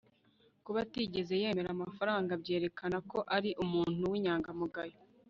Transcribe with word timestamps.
kuba 0.65 0.79
atigeze 0.85 1.33
yemera 1.43 1.69
amafaranga 1.75 2.31
byerekana 2.41 2.97
ko 3.09 3.19
ari 3.35 3.49
umuntu 3.63 4.03
w'inyangamugayo 4.11 4.97